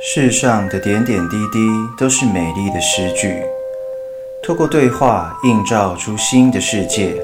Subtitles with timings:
[0.00, 1.58] 世上的点点滴滴
[1.98, 3.34] 都是美丽的诗句，
[4.44, 7.16] 透过对话映照出新的世界，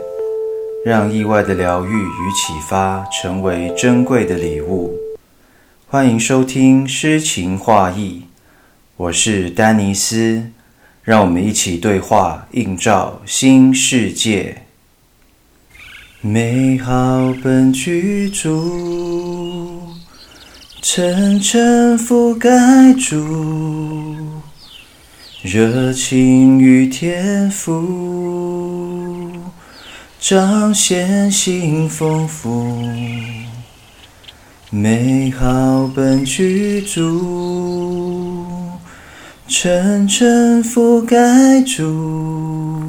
[0.85, 4.93] 让意外的疗愈与启发成为珍贵的礼物。
[5.87, 8.25] 欢迎收听诗情画意，
[8.97, 10.51] 我是丹尼斯，
[11.05, 14.63] 让我们一起对话映照新世界。
[16.21, 16.93] 美好
[17.41, 19.74] 本居住。
[20.87, 22.51] 层层覆盖
[22.93, 23.17] 住，
[25.41, 27.83] 热情与天赋，
[30.21, 32.87] 彰显新丰富。
[34.69, 38.45] 美好本具足，
[39.49, 42.85] 层层覆盖住，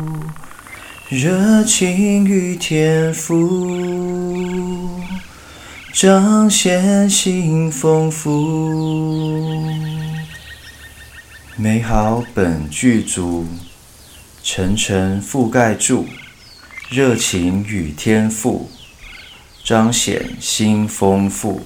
[1.07, 4.64] 热情与天赋。
[5.95, 8.29] 彰显新丰富，
[11.55, 13.45] 美好本具足，
[14.43, 16.05] 层层覆盖住，
[16.89, 18.69] 热情与天赋，
[19.63, 21.61] 彰显新丰富。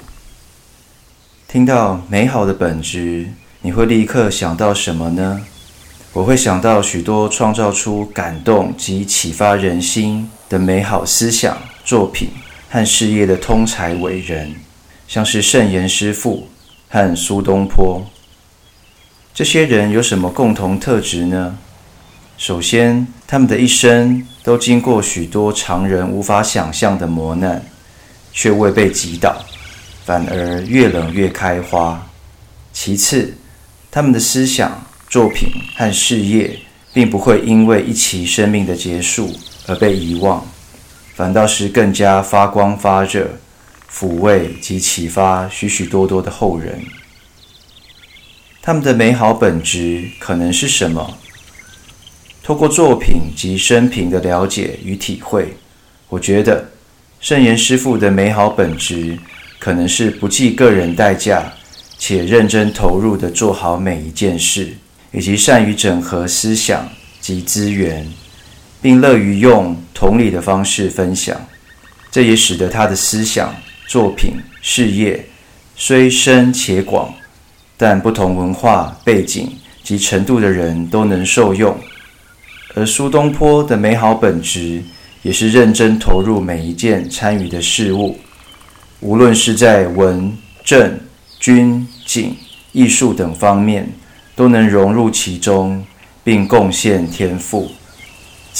[1.47, 3.31] 听到美好的本质，
[3.64, 5.41] 你会立刻想到什么呢？
[6.14, 12.30] 我会想到许多创造出感动及启发人心的美好思想作品。
[12.69, 14.53] 和事业的通才伟人，
[15.07, 16.47] 像是圣严师父
[16.87, 18.05] 和苏东坡。
[19.33, 21.57] 这些人有什么共同特质呢？
[22.37, 27.65] 首先，他们的一生都经过许多常人无法想象的磨难，
[28.31, 29.43] 却未被击倒，
[30.05, 32.07] 反而越冷越开花。
[32.71, 33.33] 其次，
[33.89, 36.59] 他们的思想、作品和事业，
[36.93, 40.45] 并不会因为一期生命的结束而被遗忘。
[41.19, 43.27] 反倒是更加发光发热，
[43.91, 46.81] 抚慰及启发许许多多的后人。
[48.61, 51.17] 他们的美好本质可能是什么？
[52.41, 55.58] 透过作品及生平的了解与体会，
[56.08, 56.71] 我觉得
[57.19, 59.19] 圣严师父的美好本质
[59.59, 61.52] 可能是不计个人代价，
[61.97, 64.73] 且认真投入地做好每一件事，
[65.11, 66.87] 以及善于整合思想
[67.19, 68.09] 及资源。
[68.81, 71.39] 并乐于用同理的方式分享，
[72.11, 73.53] 这也使得他的思想、
[73.87, 75.25] 作品、事业
[75.75, 77.13] 虽深且广，
[77.77, 79.51] 但不同文化背景
[79.83, 81.77] 及程度的人都能受用。
[82.75, 84.83] 而苏东坡的美好本质
[85.23, 88.17] 也是认真投入每一件参与的事物，
[89.01, 90.31] 无论是在文、
[90.63, 90.99] 政、
[91.39, 92.35] 军、景、
[92.71, 93.91] 艺术等方面，
[94.35, 95.83] 都能融入其中，
[96.23, 97.71] 并贡献天赋。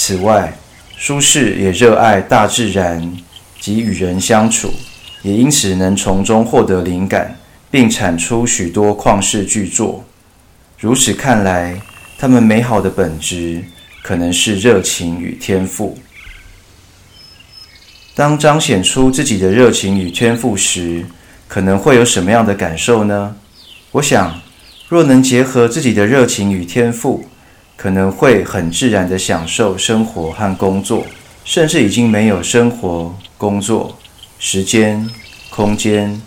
[0.02, 0.50] 此外，
[0.96, 3.12] 苏轼也热爱大自然
[3.60, 4.72] 及与人相处，
[5.20, 7.36] 也因此能从中获得灵感，
[7.70, 10.02] 并产出许多旷世巨作。
[10.78, 11.78] 如此看来，
[12.18, 13.62] 他们美好的本质
[14.02, 15.98] 可能是热情与天赋。
[18.14, 21.04] 当彰显出自己的热情与天赋时，
[21.46, 23.36] 可能会有什么样的感受呢？
[23.92, 24.40] 我想，
[24.88, 27.26] 若能结合自己的热情与天赋，
[27.80, 31.06] 可能会很自然地享受生活和工作，
[31.46, 33.96] 甚至已经没有生活、工作、
[34.38, 35.08] 时间、
[35.48, 36.20] 空间、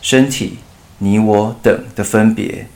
[0.00, 0.56] 身体、
[0.96, 2.66] 你我等的分别，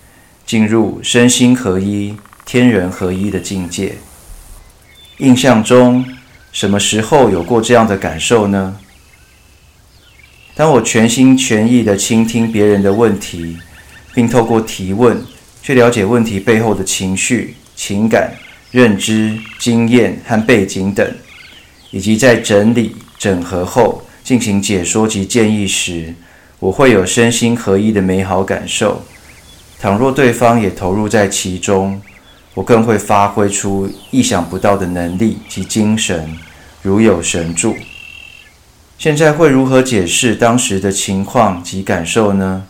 [0.45, 2.15] 进入身心合一、
[2.45, 3.95] 天人合一的境界。
[5.17, 6.05] 印象中，
[6.53, 8.77] 什么时候有过这样的感受呢？
[10.55, 13.57] 当我全心全意地倾听别人的问题，
[14.13, 15.25] 并透过提问
[15.63, 17.57] 去了解问题背后的情绪。
[17.83, 18.35] 情感、
[18.71, 21.11] 认知、经验和背景等，
[21.91, 26.15] 以及在整理、整合后进行解说及建议时，
[26.59, 29.03] 我会有身心合一的美好感受。
[29.79, 32.03] 倘若对方也投入在其中，
[32.53, 36.37] 我更会发挥出意想不到的能力及精神，
[36.83, 37.75] 如有神助。
[38.99, 42.67] 现在会如何解释当时的情况及感受呢？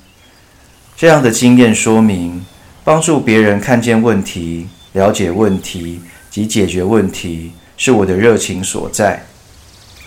[0.97, 2.47] 这样的经验说明，
[2.85, 4.69] 帮助别人看见问题。
[4.93, 6.01] 了解问题
[6.31, 9.25] 及解决问题是我的热情所在，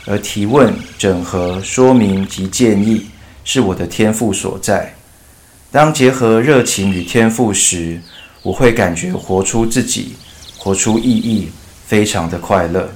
[0.06, 3.08] 而提问、整合、说明及建议
[3.44, 4.94] 是我的天赋所在。
[5.72, 8.00] 当结合热情与天赋时，
[8.42, 10.16] 我会感觉活出自己，
[10.58, 11.50] 活出意义，
[11.86, 12.94] 非常的快乐。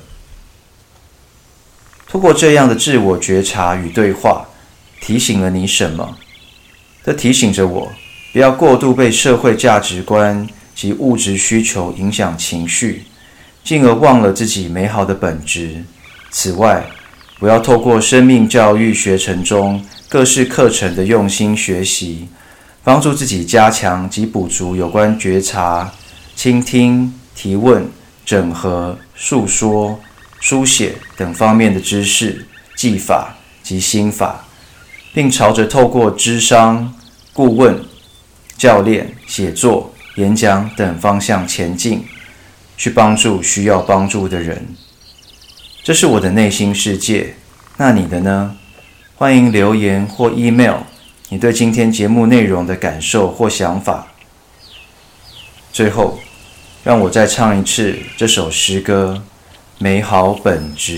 [2.07, 4.45] 通过这样的自我觉察与对话，
[5.01, 6.17] 提醒了你什么？
[7.03, 7.91] 这提醒着我，
[8.31, 10.47] 不要过度被社会价值观
[10.77, 13.01] 及物质需求影响情绪，
[13.63, 15.83] 进而忘了自己美好的本质。
[16.29, 16.85] 此外，
[17.39, 22.27] 不要透过生命教育学程中各式课程的用心学习，
[22.83, 25.91] 帮助自己加强及补足有关觉察、
[26.35, 27.89] 倾听、提问、
[28.23, 29.99] 整合、诉说、
[30.39, 32.45] 书写等方面的知识、
[32.75, 34.45] 技法及心法，
[35.11, 36.93] 并朝着透过智商、
[37.33, 37.83] 顾问、
[38.55, 42.03] 教练、写作、演讲等方向前进，
[42.75, 44.67] 去帮助需要帮助的人。
[45.83, 47.35] 这是我的内心世界，
[47.77, 48.57] 那你的呢？
[49.15, 50.77] 欢迎留言或 email
[51.29, 54.07] 你对今天节目内容的感受或想法。
[55.71, 56.19] 最后，
[56.83, 59.21] 让我再唱一次这首诗歌
[59.77, 60.93] 《美好本质》。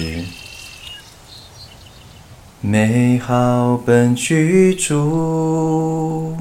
[2.62, 6.38] 美好本居住，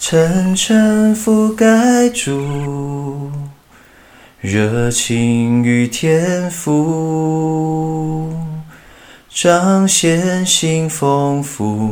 [0.00, 3.32] 层层覆盖住，
[4.40, 8.32] 热情与天赋，
[9.28, 11.90] 彰显性丰富。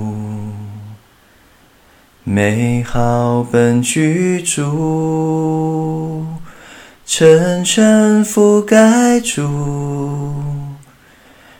[2.23, 6.25] 美好本居住，
[7.05, 9.51] 层层覆盖住，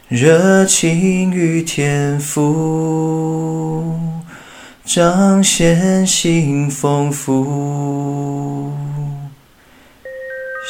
[0.09, 3.93] 热情与天赋，
[4.87, 8.73] 彰显新丰富。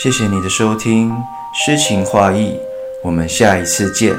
[0.02, 1.14] 谢谢你的收听，
[1.52, 2.58] 诗情画意，
[3.04, 4.14] 我们下一次见。